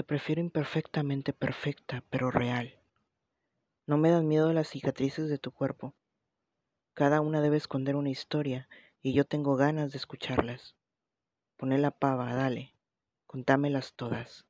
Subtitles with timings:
[0.00, 2.80] Te prefiero imperfectamente perfecta, pero real.
[3.86, 5.94] No me dan miedo las cicatrices de tu cuerpo.
[6.94, 8.66] Cada una debe esconder una historia
[9.02, 10.74] y yo tengo ganas de escucharlas.
[11.58, 12.74] Poné la pava, dale,
[13.26, 14.46] contámelas todas.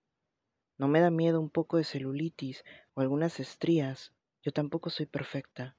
[0.79, 2.65] No me da miedo un poco de celulitis
[2.95, 4.13] o algunas estrías,
[4.45, 5.77] yo tampoco soy perfecta.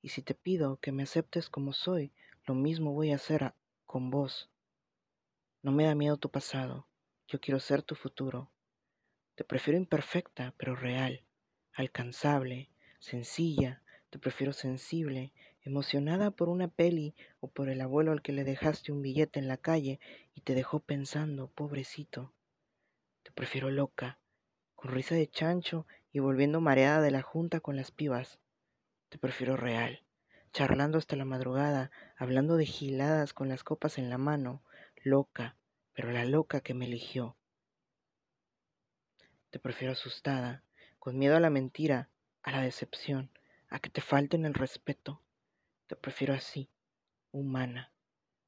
[0.00, 2.12] Y si te pido que me aceptes como soy,
[2.44, 3.54] lo mismo voy a hacer
[3.86, 4.50] con vos.
[5.62, 6.88] No me da miedo tu pasado,
[7.28, 8.50] yo quiero ser tu futuro.
[9.34, 11.24] Te prefiero imperfecta, pero real,
[11.72, 12.68] alcanzable,
[12.98, 15.32] sencilla, te prefiero sensible,
[15.62, 19.48] emocionada por una peli o por el abuelo al que le dejaste un billete en
[19.48, 20.00] la calle
[20.34, 22.34] y te dejó pensando, pobrecito.
[23.22, 24.18] Te prefiero loca,
[24.74, 28.38] con risa de chancho y volviendo mareada de la junta con las pibas.
[29.08, 30.02] Te prefiero real,
[30.52, 34.62] charlando hasta la madrugada, hablando de giladas con las copas en la mano,
[35.02, 35.56] loca,
[35.94, 37.36] pero la loca que me eligió.
[39.52, 40.64] Te prefiero asustada,
[40.98, 42.08] con miedo a la mentira,
[42.42, 43.28] a la decepción,
[43.68, 45.20] a que te falten el respeto.
[45.88, 46.70] Te prefiero así,
[47.32, 47.92] humana.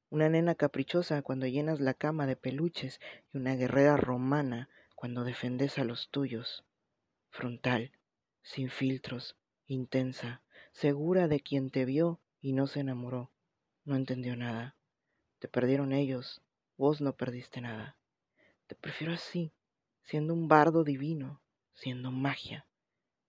[0.09, 2.99] Una nena caprichosa cuando llenas la cama de peluches
[3.31, 6.65] y una guerrera romana cuando defendes a los tuyos.
[7.29, 7.91] Frontal,
[8.41, 13.29] sin filtros, intensa, segura de quien te vio y no se enamoró,
[13.83, 14.75] no entendió nada.
[15.37, 16.41] Te perdieron ellos,
[16.77, 17.95] vos no perdiste nada.
[18.65, 19.51] Te prefiero así,
[20.05, 21.41] siendo un bardo divino,
[21.73, 22.67] siendo magia.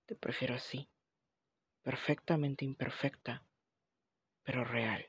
[0.05, 0.91] Te prefiero así,
[1.83, 3.45] perfectamente imperfecta,
[4.45, 5.07] pero real.